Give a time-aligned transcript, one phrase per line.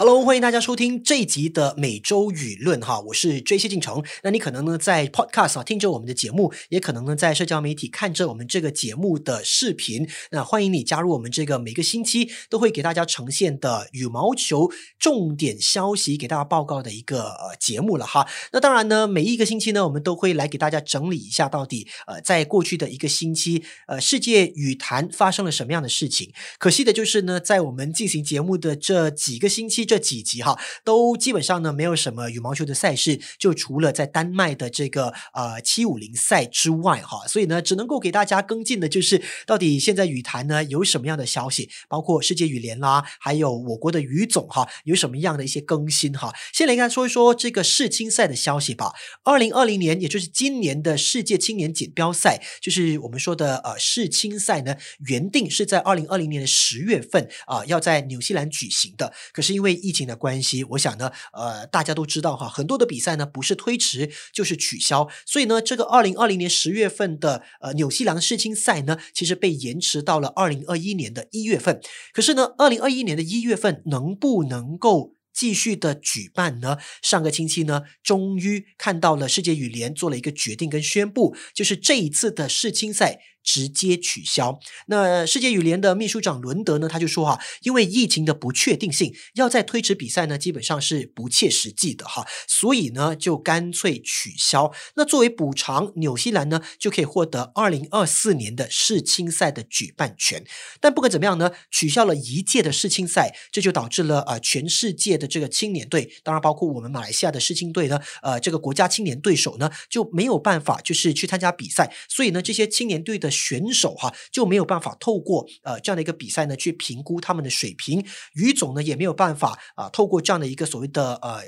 [0.00, 4.00] Hello，欢迎大家收听这一集的每周舆论哈，我是追谢进城。
[4.22, 10.08] 那你可能呢在 Podcast 啊听着我们的节目，也可能呢在社交媒体看着我们这个节目的视频。
[10.30, 18.24] 那欢迎你加入我们这个每个星期都会给大家呈现的羽毛球重点消息给大家报告的一个呃节目了哈。
[18.52, 26.32] 那当然呢，每一个星期呢，我们都会来给大家整理一下到底呃在过去的一个星期呃世界羽坛发生了什么样的事情。
[26.60, 29.88] 可惜的就是呢，在我们进行节目的这几个星期。
[29.88, 46.32] 这几集哈，都基本上呢没有什么羽毛球的赛事，就除了在丹麦的这个呃七五零赛之外哈，所以呢只能够给大家跟进的就是到底现在羽坛呢有什么样的消息，包括世界羽联啦，还有我国的羽总哈有什么样的一些更新哈。
[46.52, 48.92] 先来看说一说这个世青赛的消息吧。
[49.24, 71.80] 二零二零年，也就是今年的世界青年锦标赛，就是我们说的呃世青赛呢，原定是在二零二零年的十月份啊要在纽西兰举行的，可是因为疫情的关系，我想呢，呃，大家都知道哈，很多的比赛呢不是推迟就是取消，所以呢，这个二零二零年十月份的呃纽西兰世青赛呢，其实被延迟到了二零二一年的一月份。
[72.12, 76.78] 可是呢，二零二一年的一月份能不能够继续的举办呢？
[77.02, 83.20] 上个星期呢，终于看到了世界羽联做了一个决定跟宣布，就是这一次的世青赛。
[83.48, 84.60] 直接取消。
[84.88, 86.86] 那世界羽联的秘书长伦德呢？
[86.86, 94.70] 他就说哈，因为疫情的不确定性，要再推迟比赛呢，基本上是不切实际的哈，所以呢，就干脆取消。
[94.96, 100.44] 那作为补偿，纽西兰呢就可以获得二零二四年的世青赛的举办权。
[100.78, 111.90] 但不管怎么样呢，取消了一届的世青赛，这就导致了呃全世界的这个青年队，当然包括我们马来西亚的世青队呢，呃这个国家青年对手呢就没有办法就是去参加比赛。
[112.10, 113.32] 所以呢，这些青年队的。
[113.38, 118.04] 选手哈就没有办法透过呃这样的一个比赛呢去评估他们的水平，
[118.34, 121.42] 于总呢也没有办法啊透过这样的一个所谓的呃。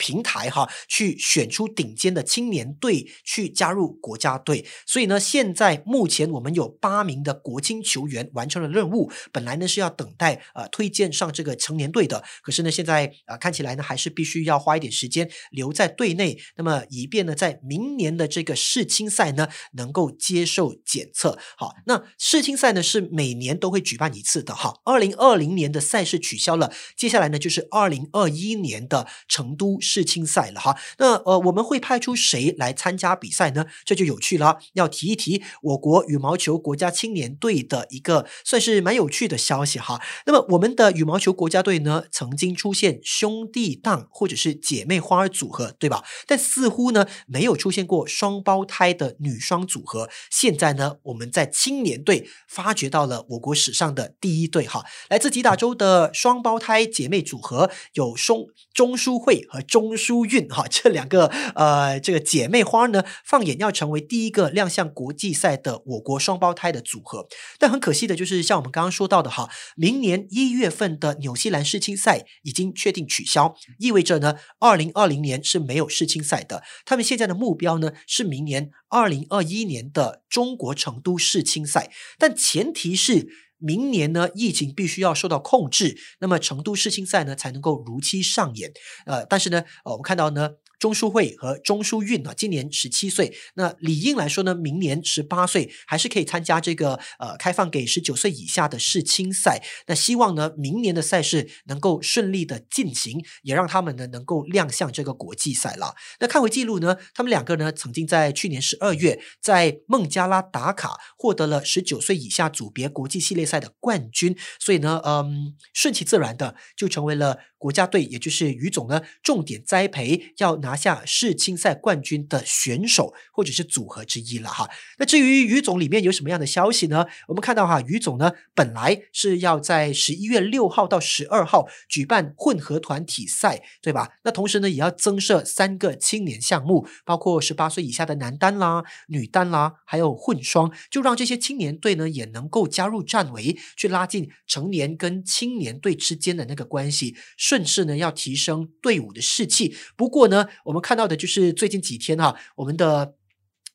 [0.00, 4.64] 平台哈，去选出顶尖的青年队去加入国家队。
[4.86, 9.12] 所以呢，现在目前我们有八名的国青球员完成了任务。
[9.30, 21.38] 本来呢是要等待呃推荐上这个成年队的，可是呢现在啊看起来呢还是必须要花一点时间留在队内，那么以便呢在明年的这个世青赛呢能够接受检测。
[21.58, 24.80] 好，那世青赛呢是每年都会举办一次的哈。
[24.84, 29.78] 二零二零年的赛事取消了，接下来呢就是二零二一年的成都。
[29.90, 33.66] 世青赛了哈，那呃，我们会派出谁来参加比赛呢？
[33.84, 40.00] 这就有趣了，要提一提我国羽毛球国家青年队的一个算是蛮有趣的消息哈。
[40.26, 46.04] 那么我们的羽毛球国家队呢，曾经出现兄弟档或者是姐妹花组合，对吧？
[46.28, 50.08] 但似乎呢，没有出现过双胞胎的女双组合。
[50.30, 59.79] 现在呢，我们在青年队发掘到了我国史上的第一对哈，来自吉打州的双胞胎姐妹组合，有钟钟淑慧和钟。
[59.80, 67.26] 钟书韵哈，这两个呃，这个姐妹花呢，放眼要成为第一个亮相国际赛的我国双胞胎的组合。
[67.58, 76.62] 但很可惜的就是，像我们刚刚说到的哈，明年一月份的纽西兰世青赛已经确定取消，意味着呢，二零二零年是没有世青赛的。
[76.84, 83.28] 他们现在的目标呢，是明年二零二一年的中国成都世青赛，但前提是。
[83.60, 88.72] 明年呢，疫情必须要受到控制，那么成都世青赛呢才能够如期上演。
[89.06, 90.50] 呃，但是呢，呃，我们看到呢。
[90.80, 93.36] 钟书慧和钟书韵呢，今年十七岁。
[93.54, 99.62] 那理应来说呢，明年十八岁还是可以参加这个呃开放给十九岁以下的世青赛。
[99.86, 105.94] 那希望呢，明年的赛事能够顺利的进行，也让他们呢能够亮相这个国际赛了。
[106.18, 117.38] 那看回记录呢，他们两个呢曾经在去年十二月在孟加拉达卡获得了十九岁以下组别国际系列赛的冠军，所以呢，嗯，顺其自然的就成为了。
[117.60, 124.70] 国家队，也就是于总呢，重点栽培要拿拿下世青赛冠军的选手或者是组合之一了哈。
[124.98, 127.04] 那至于于总里面有什么样的消息呢？
[127.26, 134.10] 我们看到哈，于总呢本来是要在十一月六号到十二号举办混合团体赛，对吧？
[134.22, 147.16] 那同时呢，也要增设三个青年项目，包括十八岁以下的男单啦、女单啦，还有混双，就让这些青年队呢也能够加入战围，去拉近成年跟青年队之间的那个关系。
[147.36, 149.74] 顺势呢，要提升队伍的士气。
[149.96, 153.14] 不过呢，我们看到的就是最近几天哈，我们的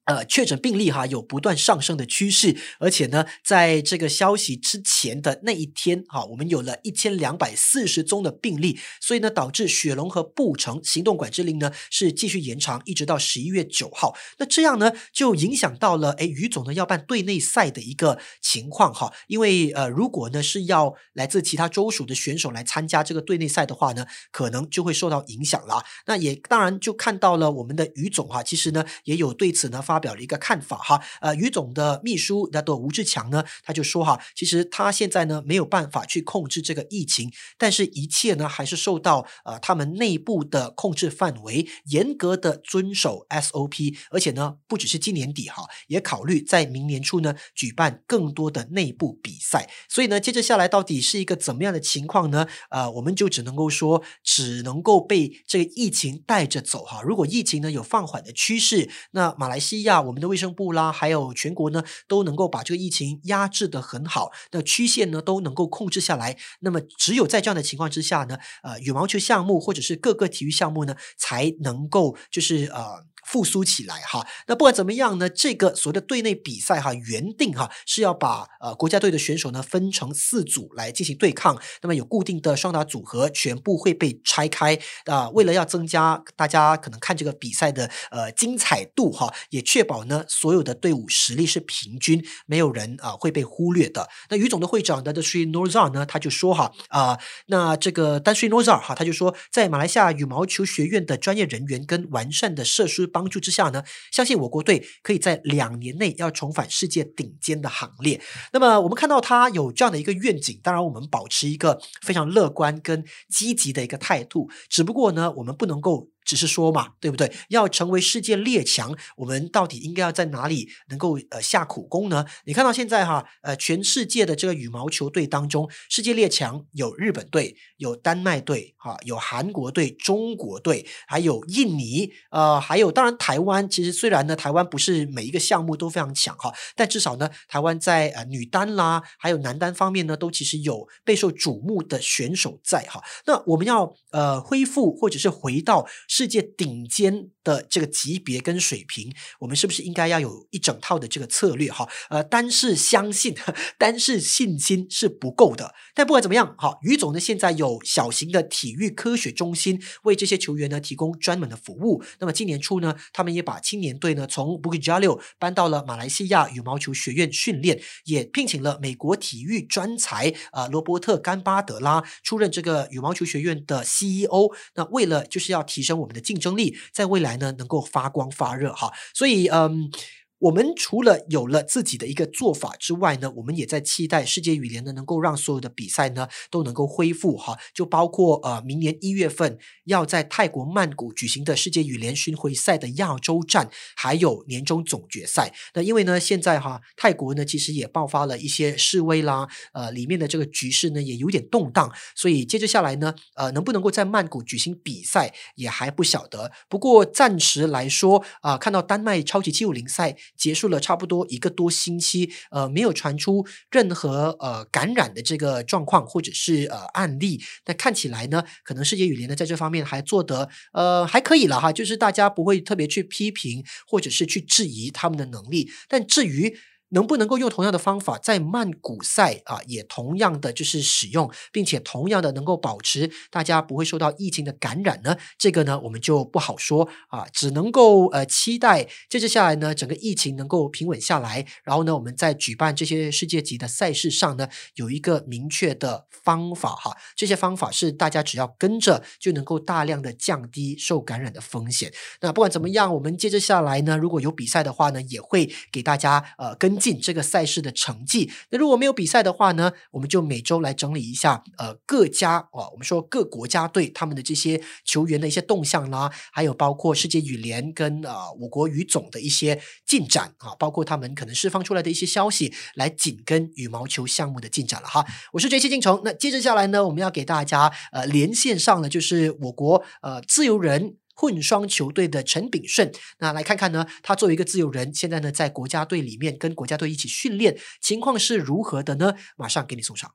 [0.06, 14.16] 呃，确诊病例哈有不断上升的趋势，而且呢，在这个消息之前的那一天哈，我们有了一千两百四十宗的病例，所以呢，导致雪龙和布城行动管制令呢是继续延长，一直到十一月九号。
[14.38, 25.84] 那这样呢，就影响到了哎，于总呢要办队内赛的一个情况哈，因为呃，如果呢是要来自其他州属的选手来参加这个队内赛的话呢，可能就会受到影响了。
[26.06, 29.95] 那也当然就看到了我们的于总哈，其实呢也有对此呢发。
[29.96, 52.46] 发表了一个看法哈，呃，于总的秘书那朵吴志强呢，他就说哈，其实他现在呢没有办法去控制这个疫情，但是一切呢还是受到呃他们内部的控制范围，严格的遵守 SOP，而且呢不只是今年底哈，也考虑在明年初呢举办更多的内部比赛，所以呢接着下来到底是一个怎么样的情况呢？
[52.70, 57.02] 呃，我们就只能够说，只能够被这个疫情带着走哈。
[57.02, 59.85] 如果疫情呢有放缓的趋势，那马来西亚。
[59.86, 66.38] 呀我们的卫生部啦，还有全国呢，都能够把这个疫情压制的很好，那曲线呢都能够控制下来。
[66.60, 73.06] 那么只有在这样的情况之下呢，呃，羽毛球项目或者是各个体育项目呢，才能够就是呃。
[73.26, 94.08] 复苏起来哈，那不管怎么样呢，这个所谓的队内比赛哈，原定哈是要把呃国家队的选手呢分成四组来进行对抗，那么有固定的双打组合，全部会被拆开啊，为了要增加大家可能看这个比赛的呃精彩度哈，也确保呢所有的队伍实力是平均，没有人啊会被忽略的。
[94.30, 97.18] 那于总的会长的 Sri Norzar 呢，他就说哈啊，
[97.48, 103.10] 那这个 Sri Norzar 哈，他就说在马来西亚羽毛球学院的专业人员跟完善的设施。
[103.16, 103.82] 帮助之下呢，
[104.12, 108.22] 相信我国队可以在两年内要重返世界顶尖的行列。
[108.52, 114.50] 那么我们看到他有这样的一个愿景，当然我们保持一个非常乐观跟积极的一个态度。
[114.68, 116.10] 只不过呢，我们不能够。
[116.26, 117.32] 只是说嘛，对不对？
[117.50, 122.26] 要成为世界列强，我们到底应该要在哪里能够呃下苦功呢？
[122.46, 133.70] 你看到现在哈，呃，全世界的这个羽毛球队当中，世界列强有日本队、有丹麦队、哈，有韩国队、中国队，还有印尼，呃，还有当然台湾。
[133.70, 143.04] 其实虽然呢，台湾不是每一个项目都非常强哈，但至少呢，台湾在呃女单啦，还有男单方面呢，都其实有备受瞩目的选手在哈。
[143.28, 145.86] 那我们要呃恢复或者是回到。
[146.18, 151.70] 世界顶尖的这个级别跟水平，我们是不是应该要有一整套的这个策略？
[151.70, 153.36] 哈，呃，单是相信，
[153.78, 155.76] 单是信心是不够的。
[155.94, 162.02] 但不管怎么样，哈，于总呢现在有小型的体育科学中心，为这些球员呢提供专门的服务。
[162.20, 174.56] 那么今年初呢，他们也把青年队呢从布吉加六搬到了马来西亚羽毛球学院训练，也聘请了美国体育专才啊罗伯特甘巴德拉出任这个羽毛球学院的 CEO。
[174.76, 176.05] 那为了就是要提升我。
[176.06, 179.92] 我们的竞争力在未来呢，能够发光发热哈，所以嗯。
[180.40, 195.54] 我们除了有了自己的一个做法之外呢，我们也在期待世界羽联呢能够让所有的比赛呢都能够恢复哈，就包括呃明年一月份要在泰国曼谷举行的世界羽联巡回赛的亚洲站，还有年终总决赛。
[195.74, 206.52] 那因为呢现在哈泰国呢其实也爆发了一些示威啦，呃里面的这个局势呢也有点动荡，所以接着下来呢呃能不能够在曼谷举行比赛也还不晓得。
[206.68, 210.18] 不过暂时来说啊，看到丹麦超级七五零赛。
[210.38, 217.42] 结束了差不多一个多星期，呃，没有传出任何呃感染的这个状况或者是呃案例。
[217.66, 225.70] 那看起来呢，可能世界羽联呢在这方面还做得呃还可以了哈，就是大家不会特别去批评或者是去质疑他们的能力。
[225.88, 226.58] 但至于，
[226.90, 235.18] 能不能够用同样的方法在曼谷赛啊，也同样的就是使用，并且同样的能够保持大家不会受到疫情的感染呢？
[235.38, 246.96] 这个呢，我们就不好说啊，只能够呃期待接着下来呢，整个疫情能够平稳下来，然后呢，我们在举办这些世界级的赛事上呢，有一个明确的方法哈。
[247.16, 251.92] 这些方法是大家只要跟着就能够大量的降低受感染的风险。
[252.22, 256.75] 那不管怎么样，我们接着下来呢，如果有比赛的话呢，也会给大家呃跟。
[256.78, 258.32] 进这个赛事的成绩。
[258.50, 275.06] 那如果没有比赛的话呢，我们就每周来整理一下，呃，各家啊，我们说各国家队他们的这些球员的一些动向啦，还有包括世界羽联跟啊我国羽总的一些进展啊，包括他们可能释放出来的一些消息，来紧跟羽毛球项目的进展了哈。
[275.34, 280.98] 我是杰西进程，那接着下来呢，我们要给大家呃连线上的就是我国呃自由人。
[281.16, 283.86] 混双球队的陈炳顺，那来看看呢？
[284.04, 289.14] 他作为一个自由人，现在呢在国家队里面跟国家队一起训练，情况是如何的呢？
[289.38, 290.12] 马上给你送上。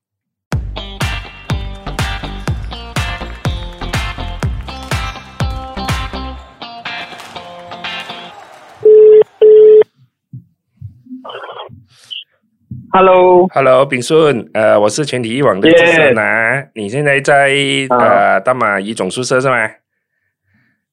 [12.93, 17.55] Hello，Hello，炳顺，呃，我是全体一网的主持人，你现在在
[17.89, 19.80] 呃大马一总宿舍是吗？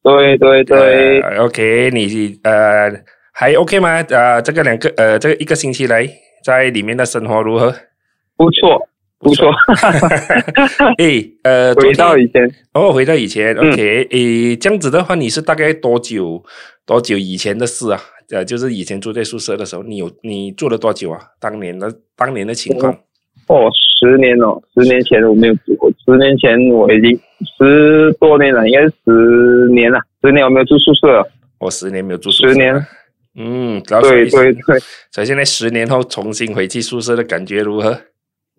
[0.07, 2.91] 对对对，呃 OK，你呃
[3.33, 4.01] 还 OK 吗？
[4.09, 6.07] 呃，这个两个呃这个一个星期来
[6.43, 7.73] 在里面的生活如何？
[8.37, 8.87] 不错
[9.19, 9.51] 不错，
[10.99, 16.43] 诶，呃，回到以前，哦，回到以前嗯，OK，诶，这样子的话，你是大概多久
[16.85, 17.99] 多久以前的事啊？
[18.29, 21.19] 呃，就是以前住在宿舍的时候，你有你住了多久啊？
[21.39, 22.93] 当年的当年的情况？
[23.47, 27.19] 哦，十年了，十年前我没有住过，十年前我已经
[27.57, 31.07] 十多年了，应该是十年了，十年我没有住宿舍。
[31.07, 31.27] 了，
[31.59, 32.75] 我十年没有住宿舍，十年，
[33.35, 34.79] 嗯，对对对，
[35.11, 37.99] 所以现在十年后重新回去宿舍的感觉如何？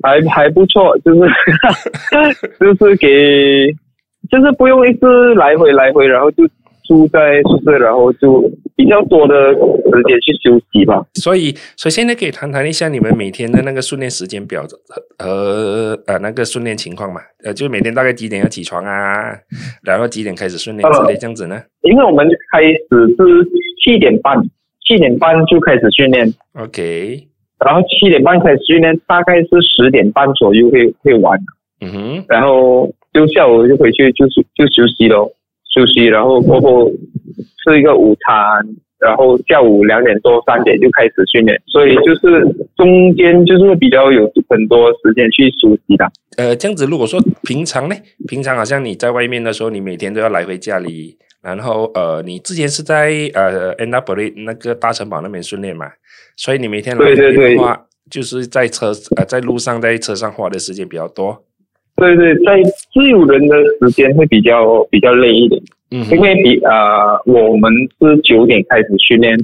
[0.02, 1.20] 还还不错，就是
[2.60, 3.66] 就是给，
[4.30, 6.44] 就是不用一直来回来回，然后就
[6.88, 8.40] 住在宿舍，然后就
[8.74, 11.04] 比较多的时间去休息吧。
[11.14, 14.64] 所以，所以现在可以谈谈一下你们每天的那个训练时间表
[15.18, 17.20] 和呃那个训练情况嘛？
[17.44, 19.14] 呃，就每天大概几点要起床啊？
[19.84, 23.48] 然后几点开始训练之类这样子呢因为我们开始是
[23.84, 24.36] 七点半，
[24.86, 27.28] 七点半就开始训练，？OK，
[27.64, 31.38] 然后七点半开始训练，大概是十点半左右会会完，
[31.80, 35.30] 嗯哼，然后就下午就回去就休就休息咯，
[35.74, 36.90] 休息，然后过后
[37.62, 38.34] 吃一个午餐，
[38.98, 42.42] 然后下午两点多三点就开始训练，所以就是
[42.76, 46.10] 中间就是会比较有很多时间去休息的。
[46.36, 47.94] 呃，这样子如果说平常呢，
[48.26, 55.86] 平常好像你在外面的时候，你每天都要来回家里，然后呃，你之前是在呃 a n a b r i 那个大城堡那边训练嘛，
[56.36, 61.44] 所以你每天来回对对对的话，就是在车呃在路上在车上花的时间比较多。
[61.98, 62.62] 对对，在
[62.92, 65.60] 自由人的时间会比较比较累一点。
[65.90, 69.34] 嗯因为比呃，我们是九点开始训练，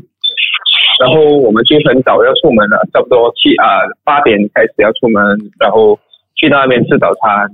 [1.01, 5.23] 然后我们就很早要出门了，差不多七啊八点开始要出门，
[5.59, 5.99] 然后
[6.37, 7.49] 去到那边吃早餐，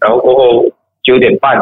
[0.00, 0.64] 然后过后
[1.04, 1.56] 九点半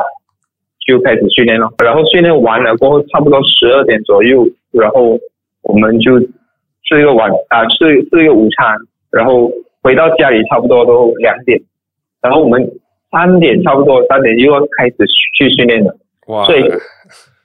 [0.87, 5.19] 就开始训练了，然后训练完了过后差不多十二点左右，然后
[5.63, 8.75] 我们就吃一个晚啊吃吃一个午餐，
[9.11, 11.61] 然后回到家里差不多都两点，
[12.21, 12.61] 然后我们
[13.11, 14.97] 三点差不多三点又要开始
[15.37, 15.97] 去训练了。
[16.27, 16.63] 哇，对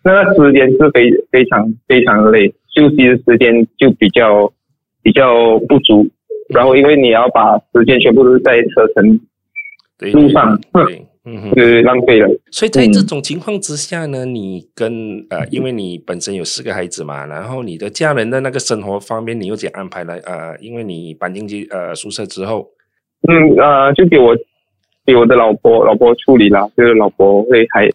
[0.03, 4.51] 那个时间是非非常非常累，休息的时间就比较
[5.01, 6.05] 比较不足。
[6.49, 9.19] 然后因为你要把时间全部都是在车程，
[9.97, 12.27] 对路上对，嗯是浪费了。
[12.51, 20.15] 所以在这嗯种情况之下呢，你跟呃，因为你本身有四个孩子嘛，然后你的家人的那个生活方面，你又怎样安排呢？
[20.25, 22.67] 呃，因为你搬进去呃宿舍之后，
[23.29, 24.35] 嗯呃，就给我
[25.05, 27.89] 给我的老婆老婆处理了，就是老婆会还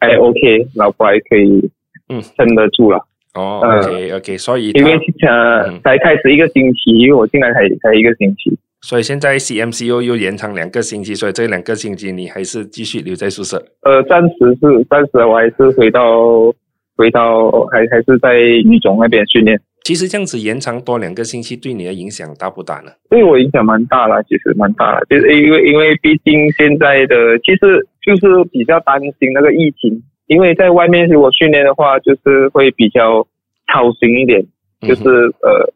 [0.00, 1.70] 还 OK，老婆还可以
[2.08, 2.98] 嗯撑得住了。
[3.34, 8.56] 哦呃，OK OK，所以因为他呃嗯才开始一个星期，因为我进来才才一个星期。
[8.82, 13.64] 所以现在 CMC 又又延长两个星期，所以这两个星期你还是继续留在宿舍。
[13.82, 16.52] 呃，暂时是暂时我还是回到
[16.96, 19.58] 回到还还是在育种那边训练。
[19.84, 22.92] 其实这样子延长多两个星期，对你的影响大不大呢？
[23.10, 33.26] 对我影响蛮大了，其实蛮大了，就是因为因为毕竟现在的其实就是比较担心那个疫情，因为在外面如果训练的话，就是会比较
[33.72, 34.44] 操心一点，
[34.82, 35.72] 就是、嗯呃，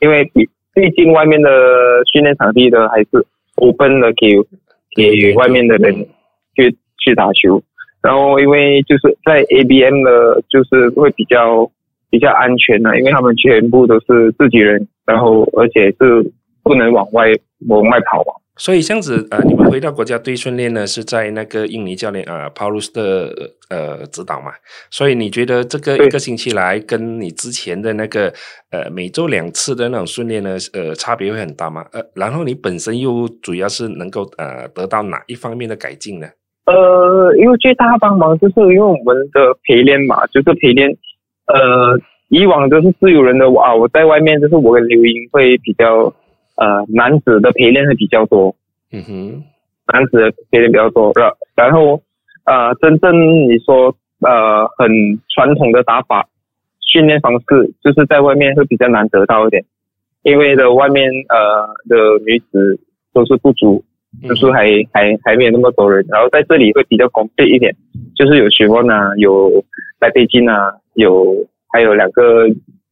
[0.00, 1.50] 因为毕毕竟外面的
[2.12, 4.36] 训练场地的还是 open 的给
[4.94, 6.06] 给外面的人嗯
[6.56, 7.62] 去去打球，
[8.02, 11.70] 然后因为就是在 ABM 的，就是会比较
[12.16, 16.32] 比较安全的，因为他们全部都是自己人，然后而且是
[16.62, 17.26] 不能往外
[17.68, 18.32] 往外跑嘛。
[18.58, 23.30] 所以这样子，呃，你们回到国家队训练呢，是在那个印尼教练呃 Paulus 的
[23.68, 24.52] 呃指导嘛？
[24.90, 28.32] 所以你觉得这个一个星期来，跟你之前的那个
[28.70, 31.84] 呃每周两次的那种训练呢，呃，差别会很大吗？
[31.92, 36.26] 呃，然后你本身又主要是能够呃得到哪一方面的改进呢？
[36.64, 40.88] 呃，因为最大帮忙就是因为我们的陪练嘛，就是陪练，
[41.46, 41.98] 呃，
[42.28, 46.12] 以往都是自由人的啊，我在外面就是我跟刘英会比较，
[46.56, 48.54] 呃，男子的陪练会比较多，
[48.92, 49.44] 嗯哼，
[49.92, 52.00] 男子的陪练比较多，然然后
[52.44, 53.14] 呃，真正
[53.48, 54.88] 你说呃很
[55.28, 56.28] 传统的打法
[56.80, 59.64] 训练方式，就是在外面会比较难得到一点，
[60.22, 62.80] 因为的外面呃的女子
[63.12, 63.84] 都是不足，
[64.22, 67.74] 就是还还还没有那么多人，然后在这里会比较公平一点，
[68.14, 69.64] 就是有学问啊，有
[70.00, 72.46] 来北京啊，有还有两个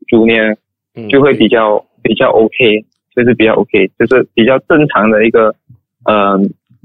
[0.09, 0.57] junior
[0.95, 5.55] 嗯就会比较比较 OK，就是比较 OK，就是比较正常的一个
[6.05, 6.39] 呃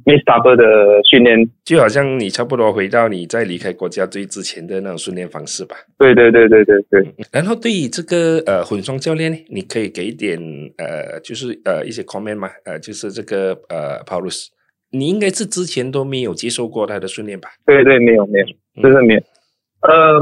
[0.06, 0.64] Miss Double 的
[1.10, 5.76] 训练，就好像你差不多回到你在离开国家队之前的那种训练方式吧。
[5.98, 7.16] 对对对对对对。
[7.32, 10.40] 然后对于这个呃混双教练呢，你可以给一点
[10.78, 12.50] 呃，就是呃一些 comment 吗？
[12.66, 14.48] 呃，就是这个呃 Paulus，
[14.92, 17.50] 你应该是之前都没有接受过他的训练吧？
[17.66, 18.46] 对对，没有没有，
[18.82, 19.22] 就是没有。
[19.82, 20.20] 呃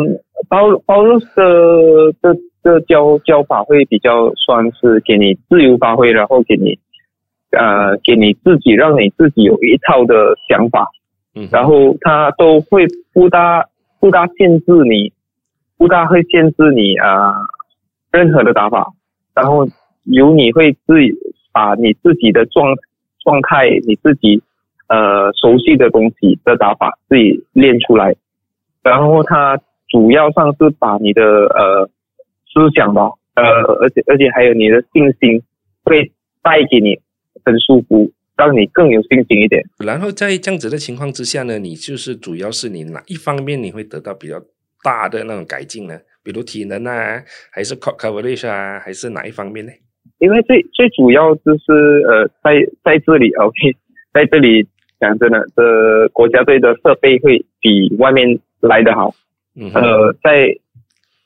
[0.50, 6.77] ，Paul Paulus 的的的教教法会比较算是给你自由发挥，然后给你。
[7.57, 10.89] 呃，给你自己，让你自己有一套的想法，
[11.35, 13.65] 嗯，然后他都会不大
[13.99, 15.11] 不大限制你，
[15.77, 17.33] 不大会限制你啊，
[18.11, 18.93] 任何的打法，
[19.33, 19.67] 然后
[20.03, 21.13] 由你会自己
[21.51, 22.75] 把你自己的状
[23.23, 24.41] 状态，你自己
[24.87, 28.15] 呃熟悉的东西的打法自己练出来，
[28.83, 29.59] 然后他
[29.89, 31.89] 主要上是把你的呃
[32.53, 33.43] 思想吧，呃，
[33.81, 35.41] 而且而且还有你的信心
[35.83, 36.11] 会
[36.43, 36.99] 带给你。
[37.47, 39.63] 很舒服，让你更有信心一点。
[39.79, 44.35] 然后在这样子的情况之下呢，你就是主要是你哪一方面你会得到比较
[44.83, 45.97] 大的那种改进呢？
[46.23, 49.71] 比如体能啊，还是 coverage 啊，还是哪一方面呢？
[50.19, 51.71] 因为最最主要就是
[52.09, 53.75] 呃，在在这里，OK，
[54.13, 54.67] 在这里
[54.99, 59.15] 讲真的，这国家队的设备会比外面来的好。
[59.55, 59.71] 嗯。
[59.73, 60.47] 呃，在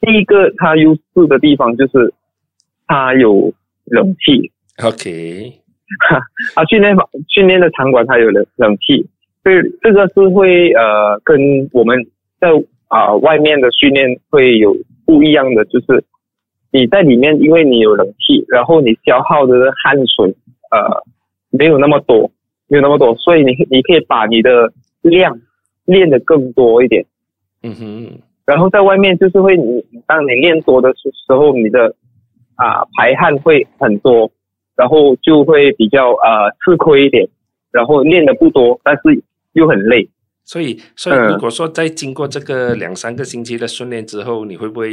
[0.01, 2.13] 第一个它优势的地方就是
[2.85, 3.53] 它有
[3.85, 4.51] 冷气。
[4.83, 5.60] OK。
[6.55, 9.05] 啊，训练房训练的场馆它有冷冷气，
[9.43, 11.39] 所以这个是会呃跟
[11.71, 11.97] 我们
[12.39, 12.49] 在
[12.87, 16.03] 啊外面的训练会有不一样的，就是
[16.71, 20.35] 你在里面，因为你有冷气，然后你消耗的汗水
[20.71, 21.03] 呃
[21.49, 22.31] 没有那么多，
[22.67, 24.71] 没有那么多，所以你你可以把你的
[25.01, 25.39] 量
[25.85, 27.05] 练得更多一点。
[27.63, 28.19] 嗯哼。
[28.45, 31.95] 然后在外面就是会你当你练多的时时候，你的
[32.55, 34.31] 啊排汗会很多。
[34.81, 37.29] 然后就会比较呃吃亏一点，
[37.71, 39.23] 然后练的不多，但是
[39.53, 40.09] 又很累。
[40.43, 44.89] 所以，所以如果说在经过这个两三个星期的训练之后，你会不会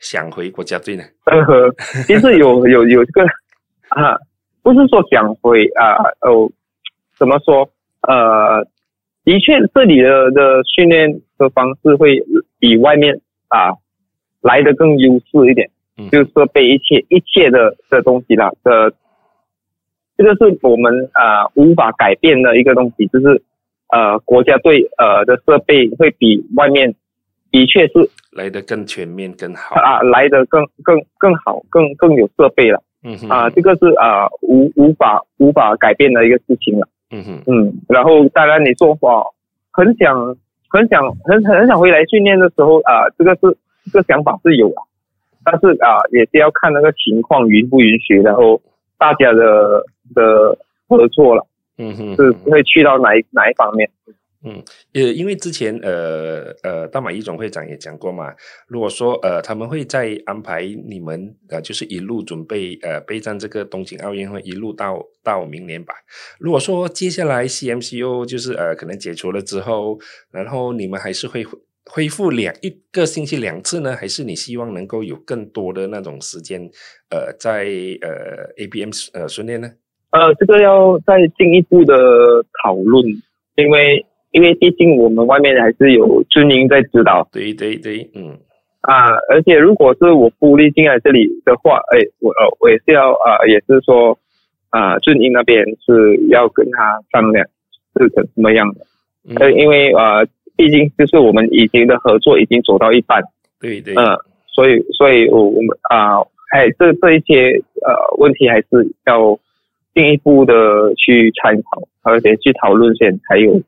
[0.00, 1.04] 想回国家队呢？
[1.26, 1.72] 呃呵，
[2.08, 3.22] 其实有有有这个
[3.90, 4.18] 啊，
[4.64, 5.94] 不是说想回啊
[6.28, 6.50] 哦，
[7.16, 7.70] 怎么说？
[8.08, 8.66] 呃，
[9.24, 12.20] 的确这里的的训练的方式会
[12.58, 13.14] 比外面
[13.46, 13.78] 啊
[14.40, 15.70] 来的更优势一点，
[16.10, 18.92] 就是说被一切一切的的东西啦的。
[20.20, 23.42] 这个是我们呃无法改变的一个东西，就是
[23.88, 26.94] 呃国家队呃的设备会比外面
[27.50, 32.82] 的确是来的更全面更好啊，来的更更更好，更更有设备了。
[33.02, 36.86] 嗯哼啊，这个是啊无无法无法改变的一个事情了。
[37.12, 39.24] 嗯哼嗯，然后当然你说话
[39.72, 40.36] 很想
[40.68, 43.56] 很想很很想回来训练的时候啊，这个是
[43.90, 44.84] 这个想法是有啊，
[45.46, 48.60] 但是啊也是要看那个情况允不允许，然后
[48.98, 49.86] 大家的。
[50.14, 50.56] 的
[50.88, 51.46] 合作了，
[51.78, 53.90] 嗯哼，是会去到哪一哪一方面？
[54.42, 54.62] 嗯，
[54.94, 58.34] 呃，因为之前呃呃，大马一总会长也讲过嘛，
[58.66, 65.92] 如果说呃他们会再安排你们呃，就是一路准备呃备战这个东京奥运会，一路到到明年吧。
[66.38, 69.98] 如果说接下来 CMCO 就是呃可能解除了之后，
[70.30, 71.44] 然后你们还是会
[71.84, 76.62] 恢复两一个星期两次呢，还是你希望能够有更多的那种时间
[77.10, 77.66] 呃在
[78.00, 79.70] 呃 ABM 呃训练呢？
[80.12, 81.94] 呃，这个要再进一步的
[82.62, 83.04] 讨论，
[83.54, 87.28] 因为因为毕竟我们外面还是有军营在指导。
[87.30, 88.36] 对对对，嗯。
[88.80, 94.18] 啊，而且如果是我孤立进来这里的话，哎，我呃我也是要啊，也是说
[94.70, 97.46] 啊，军营那边是要跟他商量
[97.96, 98.80] 是怎怎么样的。
[99.36, 103.22] 呃，因为呃，毕竟就是我们已经的合作已经走到一半。
[103.60, 103.94] 对对。
[103.94, 104.18] 嗯，
[104.52, 106.18] 所以所以我我们啊，
[106.50, 108.66] 还这这一些呃问题还是
[109.06, 109.38] 要。
[109.94, 110.54] 进一步的
[110.94, 113.60] 去参考，而且去讨论先，才有，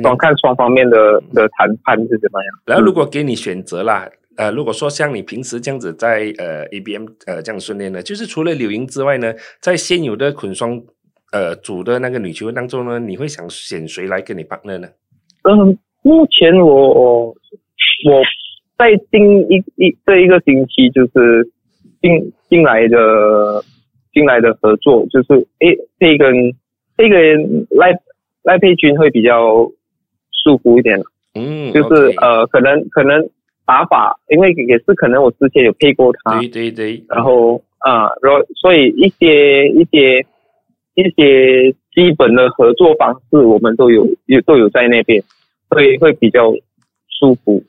[0.00, 2.54] 光看双方面的的谈判是怎么样。
[2.66, 10.80] 然后，如果给你选择啦，呃，如果说像你平时这样子在呃 ABM 呃这样训练呢，就是除了柳莹之外呢，在现有的捆双
[11.32, 14.88] 呃组的那个女球员当中呢，你会想选谁来跟你 partner 呢？
[15.42, 17.34] 嗯，目前我我
[18.78, 21.50] 在近一一这一个星期就是
[22.00, 23.64] 进进来的。
[24.12, 26.32] 进来的合作就是，诶，这个
[26.96, 27.16] 这个
[27.70, 27.98] 赖
[28.42, 29.70] 赖佩君会比较
[30.42, 31.00] 舒服一点，
[31.34, 33.28] 嗯，就是呃，可能可能
[33.64, 40.26] 打法，因为也是可能我之前有配过他，对对对，然后啊，然后所以一些一些
[40.94, 45.22] 一些基本的合作方式，我们都有有都有在那边，
[45.68, 46.52] 所以会比较
[47.08, 47.62] 舒服。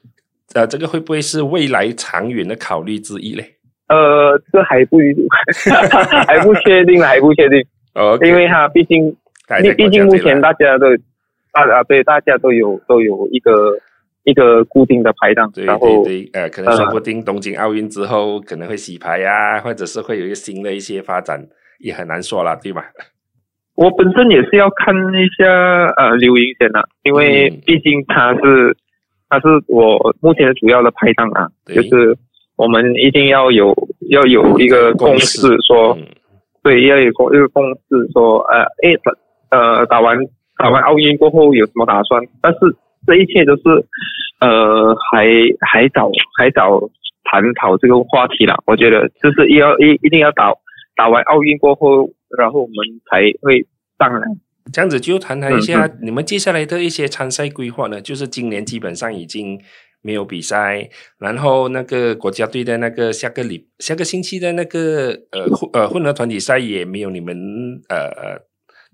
[0.53, 3.55] 呃，这个会不会是未来长远的考虑之一嘞？
[3.91, 4.97] 呃，这还不
[6.27, 7.61] 还不确定，还不确定。
[7.93, 9.13] 哦，因为他毕竟
[9.61, 10.87] 毕毕竟目前大家都
[11.51, 13.77] 大啊对大家都有都有一个
[14.23, 21.45] 一个固定的排档，对然后对对，呃，可能说不定东京奥运之后可能会洗牌呀、或者是会有一个新的一些发展，
[21.79, 22.85] 也很难说了，对吧？
[23.75, 25.45] 我本身也是要看一下
[25.97, 28.77] 呃刘云先的，因为嗯毕竟他是
[29.27, 32.15] 他是我目前的主要的拍档啊，对就是
[32.61, 33.75] 我们一定要有
[34.09, 36.05] 要有一个共识说，嗯
[36.61, 38.95] 对，要有共一个共识说，呃，诶，
[39.49, 40.15] 呃，打完
[40.59, 42.21] 打完奥运过后有什么打算？
[42.39, 42.59] 但是
[43.07, 43.63] 这一切都是
[44.41, 45.25] 呃还
[45.71, 46.79] 还早还早
[47.23, 48.55] 探讨这个话题了。
[48.67, 50.53] 我觉得就是要一一定要打
[50.95, 52.75] 打完奥运过后，然后我们
[53.09, 53.65] 才会
[53.97, 54.21] 上来。
[54.71, 57.99] 这样子就谈谈一下嗯你们接下来的一些参赛规划呢？
[57.99, 59.59] 就是今年基本上已经
[60.01, 67.35] 没有比赛，然后那个国家队的那个下个礼下个星期的那个呃混呃混合团体赛也没有你们
[67.89, 68.41] 呃呃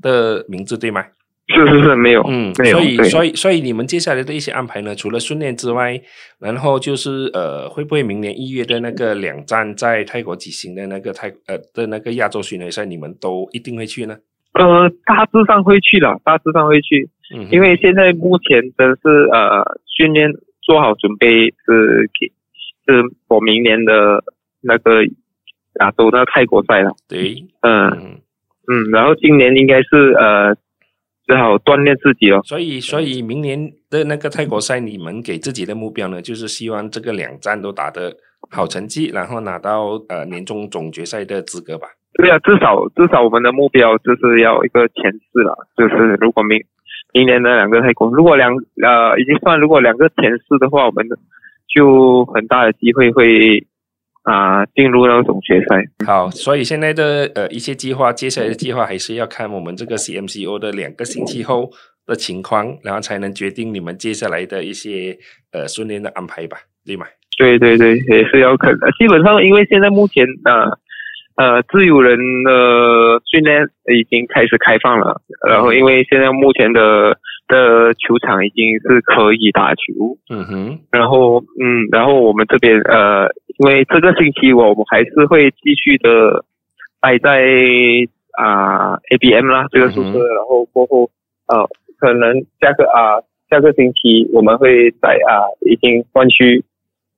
[0.02, 1.06] 的名字对吗？
[1.50, 5.98] 是是是，没有，嗯，没有，所以所以所以你们接下来的一些安排呢，除了训练之外，
[6.40, 14.18] 然后就是呃，会不会明年一月的那个两站在泰国举行的那个泰呃的那个亚洲巡回赛，你们都一定会去呢？
[14.60, 19.64] 呃，大致上会去了，大致上会去，嗯，因为现在目前真是呃
[19.96, 20.30] 训练
[20.68, 22.28] 做好准备是给
[22.86, 24.22] 是我明年的
[24.60, 25.06] 那个
[25.80, 28.22] 亚洲的泰国赛了，对，嗯嗯，
[28.68, 30.54] 嗯，然后今年应该是呃
[31.26, 32.42] 只好锻炼自己哦。
[32.44, 38.14] 所以所以明年的那个泰国赛，你们给自己的目标呢，就是希望这个两站都打得
[38.52, 41.88] 好成绩，然后拿到呃年终总决赛的资格吧。
[42.16, 46.60] 对啊，至少至少我们的目标就是要一个前四了，就是如果明
[47.18, 48.52] 明年的两个太空，如果两
[48.84, 51.04] 呃已经算如果两个前四的话，我们
[51.74, 53.66] 就很大的机会会
[54.22, 55.84] 啊、进入那个总决赛。
[56.06, 61.72] 好，所以现在的呃一些计划，接下来的计划还是要看我们这个 CMCO 的两个星期后
[62.06, 65.18] 的情况，然后才能决定你们接下来的一些
[65.54, 67.08] 呃训练的安排吧，对吗？
[67.38, 68.88] 对对对，也是要看的。
[69.00, 70.78] 基本上因为现在目前呃
[71.38, 86.44] 呃自由人的训练已经开始开放了，然后因为现在目前的的球场已经是可以打球，嗯哼，然后嗯，然后我们这边呃，因为这个星期我们还是会继续的
[87.00, 87.46] 待在
[88.38, 91.10] 啊、ABM 啦这个宿舍，嗯然后过后
[91.48, 91.68] 呃，
[92.00, 96.64] 可能下个啊、下个星期我们会在啊、已经换区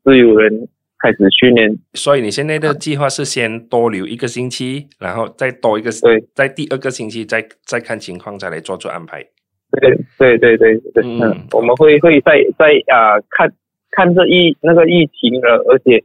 [0.03, 0.67] 自由人
[0.99, 9.25] 开始训练，所以你现在的计划是先多留一个星期，然后再多一个，对，在第二个星期再再看情况再来做出安排。
[9.79, 13.49] 对对对对对，嗯嗯，我们会会在在啊、看
[13.91, 16.03] 看这疫那个疫情了，而且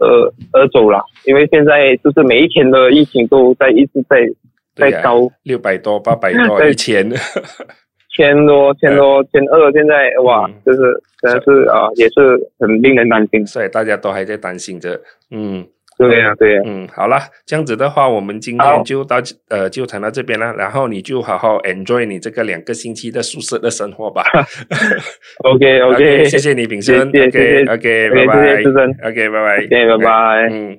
[0.00, 4.26] 呃而走了，因为现在就是每一天的疫情都在一直在
[4.74, 5.30] 在高。
[5.42, 6.70] 六百多、八百多、 对。
[6.70, 7.08] 一千，
[8.16, 10.78] 千多、千多、千二，现在哇嗯，就是
[11.20, 13.46] 真的是啊、也是很令人担心。
[13.46, 15.00] 所以大家都还在担心着。
[15.30, 24.24] 嗯对呀、对呀、嗯，好了，这样子的话，我们今天就到呃就谈到这边了，然后你就好好 enjoy 你这个两个星期的宿舍的生活吧。
[25.46, 27.08] OK OK，谢谢你，炳生。
[27.12, 28.34] 谢谢 OK 谢谢 OK，OK，拜拜。
[29.08, 29.56] OK，拜拜。
[29.58, 30.78] OK，拜拜嗯。